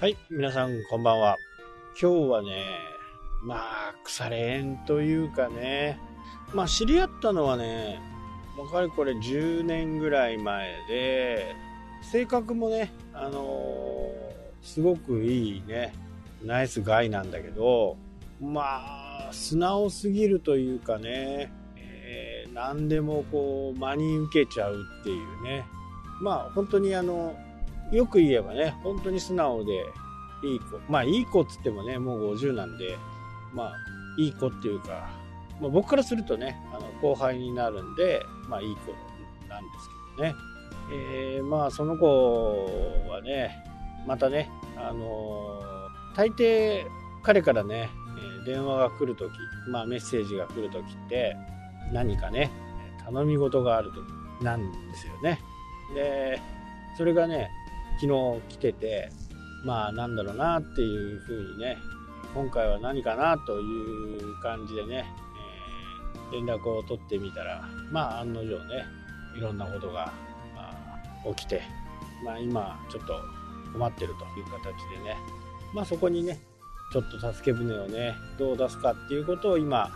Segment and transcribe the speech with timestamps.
[0.00, 1.36] はい、皆さんこんばんは。
[2.00, 2.64] 今日はね、
[3.42, 6.00] まあ、腐れ縁というかね、
[6.54, 8.00] まあ、知り合ったのはね、
[8.56, 11.54] もうかれこれ10年ぐらい前で、
[12.00, 15.92] 性格もね、あのーすごくいいね、
[16.42, 17.98] ナイスガイなんだけど、
[18.40, 25.66] まあ、素直すぎるというかね、えー何でもこう、真に受けちゃうっていうね、
[26.22, 27.36] まあ、本当にあの、
[27.92, 29.72] よく言えばね、本当に素直で
[30.44, 30.80] いい子。
[30.88, 32.96] まあ、いい子っつってもね、もう50なんで、
[33.52, 33.72] まあ、
[34.18, 35.10] いい子っていうか、
[35.60, 38.92] まあ、僕からするとね、あの後輩になるんで、まあ、いい子
[39.48, 40.34] なんですけどね。
[40.92, 42.66] えーまあ、その子
[43.08, 43.64] はね、
[44.06, 45.70] またね、あのー
[46.16, 46.86] 大抵
[47.22, 47.88] 彼からね、
[48.44, 49.32] 電話が来るとき、
[49.68, 51.36] まあ、メッセージが来るときって、
[51.92, 52.50] 何かね、
[53.04, 54.00] 頼み事があると
[54.40, 55.40] きなんですよね。
[55.94, 56.40] で、
[56.96, 57.50] それがね、
[58.00, 59.10] 昨日来てて、
[59.64, 61.78] まあなんだろうなっていうふうにね、
[62.34, 65.20] 今回は何かなという感じでね、えー
[66.32, 68.84] 連絡を取ってみたら、まあ案の定ね、
[69.36, 70.12] いろんなことが、
[70.54, 70.70] ま
[71.24, 71.62] あ起きて、
[72.24, 73.20] まあ今ちょっと
[73.72, 74.62] 困ってるという形
[74.96, 75.16] でね、
[75.74, 76.38] まあそこにね、
[76.92, 79.90] ちょっと助け舟をね、どう出すかっていうことを今、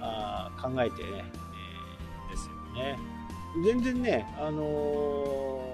[0.00, 2.98] あ考えてね、えーですよね。
[3.62, 5.73] 全然ね、あのー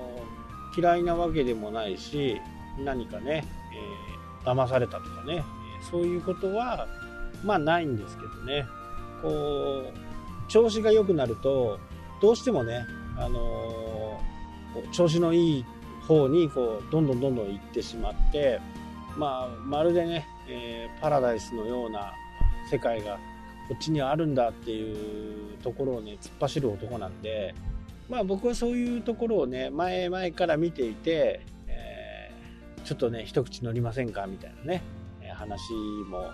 [0.77, 2.41] 嫌いなわけでもないし、
[2.85, 5.45] 何かね、えー騙されたとかね、
[5.91, 6.87] そういうことは、
[7.45, 8.65] まあないんですけどね、
[9.21, 9.93] こう、
[10.49, 11.79] 調子が良くなると、
[12.23, 12.87] どうしてもね、
[13.19, 15.65] あのー調子のいい
[16.07, 18.61] 方に、こう、どんどんどんどん行ってしまって、
[19.17, 22.15] まあ、まるでね、えーパラダイスのような
[22.71, 23.19] 世界が
[23.69, 24.93] こっちにあるんだってい
[25.55, 27.55] うところをね、突っ走る男なんで、
[28.11, 34.83] まあ僕はそういうところをね、前々から見ていて、えーちょっとね、一口乗りませんかみたいなね、
[35.35, 35.73] 話
[36.09, 36.25] も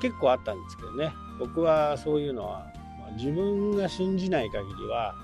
[0.00, 2.66] 結構あったんですけどね、僕はそういうのは、
[2.98, 5.14] まあ自分が信じない限りは、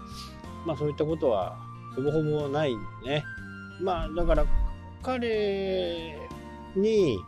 [0.65, 1.57] まあそういったことは
[1.97, 3.25] ほぼほぼないんでね。
[3.81, 4.47] まあだから
[5.03, 6.17] 彼
[6.77, 7.19] に、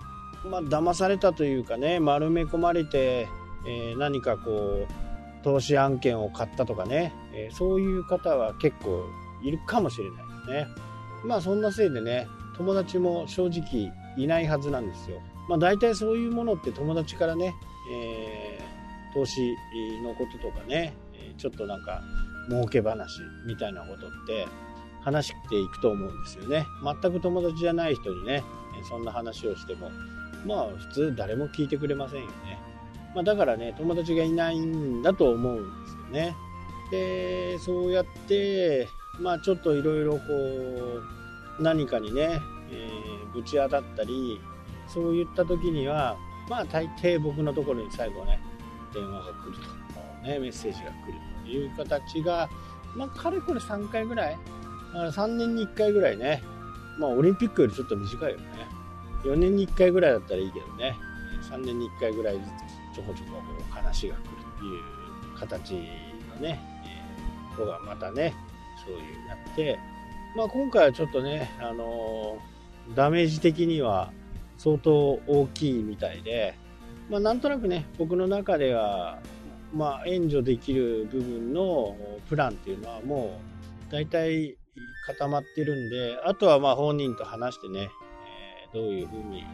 [0.45, 3.27] まあ騙されたというかね、丸め込まれて、
[3.67, 5.10] えー何かこう、
[5.43, 9.05] 投資案件を買ったとかね、えーそういう方は結構
[9.43, 10.67] いるかもしれないですね。
[11.25, 15.21] まあそんなせいでね、友達も正直いないはずなんですよ。
[15.49, 17.55] まあ大体そういうものって友達からね、
[17.93, 18.71] えー
[19.13, 19.57] 投資
[20.05, 22.01] のこととかね、えちょっとなんか
[22.49, 24.47] 儲け話みたいなことって
[25.01, 26.65] 話していくと思うんですよね。
[27.03, 28.45] 全く友達じゃない人にね、
[28.81, 29.91] えそんな話をしても、
[30.47, 32.59] まあ普通誰も聞いてくれませんよね。
[33.15, 36.37] まあ、だからね、友達がいないんだと思うんですよね。
[36.91, 38.89] で、そうやって、
[39.21, 40.21] まあちょっといろいろこ
[41.59, 42.41] う、何かにね、
[42.71, 44.41] えーぶち当たったり、
[44.89, 46.17] そういった時には、
[46.49, 48.41] まあ大抵僕のところに最後ね、
[48.93, 49.57] 電話が来る
[50.23, 52.49] と、ね、メッセージが来るという形が、
[52.97, 54.39] まあかれこれ3回ぐらい、
[54.93, 56.43] 3年に1回ぐらいね、
[56.99, 58.45] まあオリンピックよりちょっと短いよね。
[59.25, 60.97] 4年に1回ぐらいだったらいいけどね、
[61.51, 64.25] 3年に1回ぐらいずょこちょこ話が来る
[64.59, 65.73] という形
[66.35, 68.35] のね、えー子がまたね、
[68.87, 69.79] そういうなって、
[70.37, 74.11] まあ今回はちょっとね、あのーダメージ的には
[74.59, 76.55] 相当大きいみたいで、
[77.09, 79.19] まあなんとなくね、僕の中では、
[79.75, 81.97] まあ援助できる部分の
[82.29, 83.41] プランっていうのはも
[83.89, 84.57] う大体
[85.07, 87.91] 固まってるんで、あとはまあ本人と話してね、
[88.71, 89.45] えーどういうふうに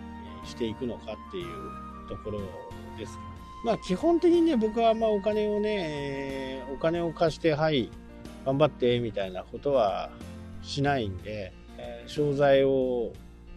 [0.44, 2.40] していくのかっていうところ
[2.98, 3.18] です。
[3.66, 7.90] まあ基本的にね、僕はあんまお金をね、お金を貸して、はい、
[8.44, 10.08] 頑張って、みたいなことは
[10.62, 11.52] しないんで、
[12.06, 13.10] 商材を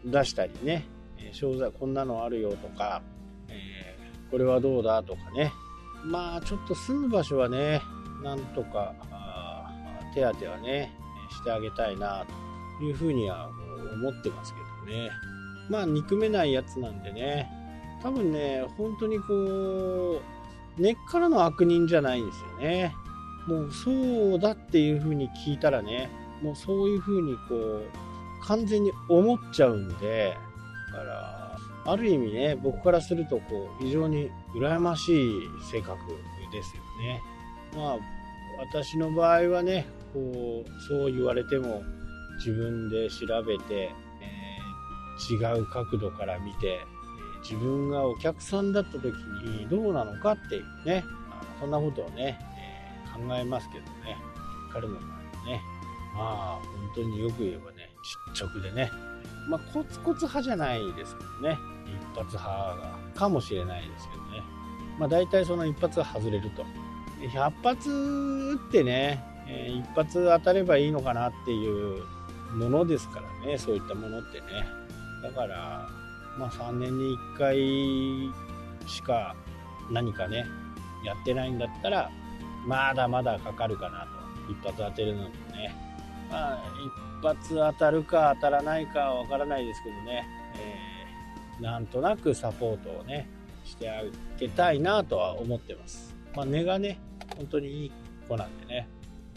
[0.04, 0.88] 出したりね、
[1.32, 3.04] 商材こんなのあるよとか、
[4.32, 5.54] これはどうだとかね。
[6.04, 7.80] まあちょっと住む場所はね、
[8.24, 8.96] なんとか、
[10.16, 10.92] 手当はね、
[11.30, 12.26] してあげたいな
[12.80, 13.52] というふうには
[13.94, 15.12] 思ってますけどね。
[15.70, 17.48] まあ憎めないやつなんでね、
[18.02, 20.22] 多分ね、本当にこ
[20.78, 22.94] う、根っからの悪人じゃないんですよね。
[23.48, 26.10] もうそうだっていう風に聞いたらね、
[26.42, 27.84] もうそういう風にこう、
[28.44, 30.36] 完全に思っちゃうんで、
[30.92, 35.42] だから、ある意味ね、僕からするとこう、非常に羨ましい
[35.72, 35.98] 性格
[36.52, 37.22] ですよね。
[37.76, 37.98] まあ、
[38.60, 41.84] 私の場合はね、こう、そう言われても、
[42.38, 43.92] 自分で調べて、
[44.22, 44.50] えー
[45.28, 46.80] 違う角度から見て、
[47.42, 49.14] 自分がお客さんだった時
[49.44, 51.04] にどうなのかっていうね、
[51.60, 52.80] そんなことをね、えー
[53.28, 54.18] 考えますけどね、
[54.72, 55.62] 彼の場合はね、
[56.16, 57.90] まあ本当によく言えばね、
[58.34, 58.90] 実直でね、
[59.50, 61.58] まあ、コツコツ派じゃないですけどね。
[61.86, 64.44] 一発派がかもしれないですけどね。
[65.00, 66.64] まあ、大体その一発は外れると。
[67.20, 72.04] 100発撃ってね、えー、一発当たればいいのかなっていう
[72.54, 74.46] ものですからね、そういったものってね。
[75.24, 75.90] だから、
[76.40, 79.36] まあ、3年に1回しか
[79.92, 80.46] 何かね、
[81.04, 82.10] やってないんだったら、
[82.66, 84.52] まだまだかかるかなと。
[84.52, 85.76] 一発当てるのにね。
[86.32, 86.64] まあ、
[87.22, 90.26] 一発当たるか当たらないかはわからないですけどね、
[90.56, 93.28] えー、なんとなくサポートをね、
[93.66, 94.04] してあ
[94.40, 96.16] げたいなとは思ってます。
[96.36, 97.00] まあ、根がね、
[97.36, 97.92] 本当にいい
[98.30, 98.88] 子なんでね、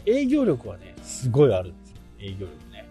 [0.05, 1.97] 営業力はね、すごいあるんですよ。
[2.19, 2.89] 営業力ね。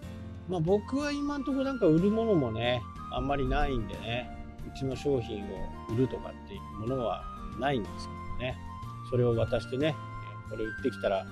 [0.48, 2.82] まあ、僕は今んとこなんか売るものもね、
[3.16, 4.30] あんまりないんでね、
[4.66, 5.48] うちの商品を
[5.90, 7.22] 売るとかっていうものは
[7.58, 8.58] ないんですけどね、
[9.10, 9.94] それを渡してね、
[10.50, 11.24] これ売ってきたら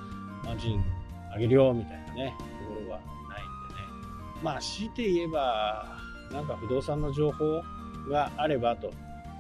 [0.44, 0.84] マジン
[1.32, 3.80] あげるよみたいなね、ところはないんでね。
[4.42, 5.98] まあ、強いて言えば、
[6.32, 7.62] なんか不動産の情報
[8.08, 8.92] があればと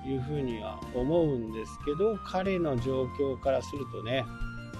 [0.06, 4.24] いうふうには思うんですけど、彼の状況からするとね、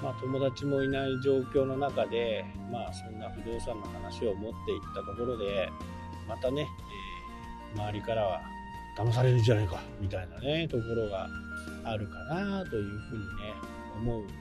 [0.02, 5.70] まあ、友達もいない状況の中で、まあ、そんな不動産の話を持っていったところで、
[6.26, 6.68] またね、えー、
[7.74, 8.40] 周りからは
[8.96, 11.28] 騙されるんじゃないかみたいなねところが
[11.84, 13.54] あるかなというふうにね
[13.96, 14.34] 思うんで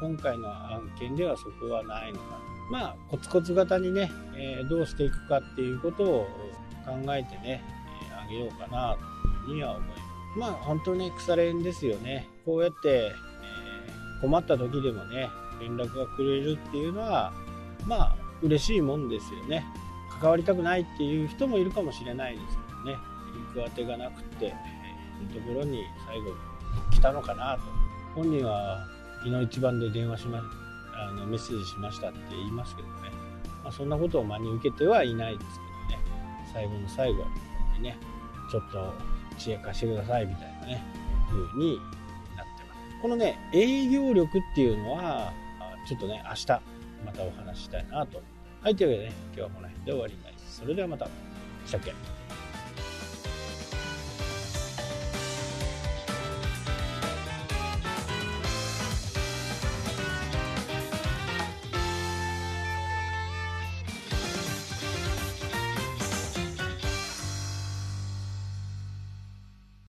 [0.00, 2.40] 今回の案件ではそこはないのか。
[2.70, 6.28] なまあコツコツ型にね、え、どうしていくかっていうことを
[6.86, 7.62] 考えてね、
[8.10, 10.02] え、あげようかなというふうには思います。
[10.38, 12.28] まあ本当ね腐れ縁ですよね。
[12.46, 13.12] こうやって、え、
[14.22, 15.28] 困った時でもね
[15.60, 17.32] 連絡がくれるっていうのは
[17.86, 19.66] まあ嬉しいもんですよね。
[20.20, 22.98] 関わりたくないっていう人もいるかもしれないですけどね。
[23.54, 26.32] 行く当てがなくて、えー、いうところに最後
[26.90, 27.62] 来たのかなと。
[28.14, 28.86] 本人は
[29.24, 30.42] 昨日一番で電話しま
[30.94, 32.94] あのメッセージしましたって言いますけどね、
[33.62, 35.50] まあ、そんなことを真に受けてはいないです
[35.88, 36.04] けどね。
[36.52, 37.24] 最後の最後
[37.76, 37.96] にね
[38.50, 38.92] ちょっと
[39.38, 40.84] 知恵貸してくださいみたいなね
[41.28, 41.78] 風に
[42.36, 43.02] なってます。
[43.02, 45.32] このね営業力っていうのは
[45.86, 46.46] ちょっとね明日
[47.06, 48.20] またお話したいなと。
[48.62, 50.60] はいというわけでね今日はこの辺で終わりになります。
[50.60, 51.08] それではまた。
[51.66, 52.19] したっけ